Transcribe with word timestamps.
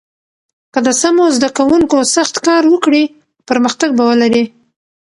که 0.73 0.79
د 0.87 0.89
سمو 1.01 1.25
زده 1.35 1.49
کوونکو 1.57 1.97
سخت 2.15 2.35
کار 2.47 2.63
وکړي، 2.69 3.03
پرمختګ 3.49 3.89
به 3.97 4.03
ولري. 4.09 4.45